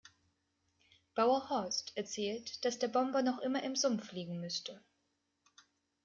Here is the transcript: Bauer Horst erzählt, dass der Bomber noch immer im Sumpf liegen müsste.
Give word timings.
Bauer 1.13 1.51
Horst 1.51 1.91
erzählt, 1.95 2.65
dass 2.65 2.79
der 2.79 2.87
Bomber 2.87 3.21
noch 3.21 3.37
immer 3.37 3.61
im 3.61 3.75
Sumpf 3.75 4.13
liegen 4.13 4.39
müsste. 4.39 4.81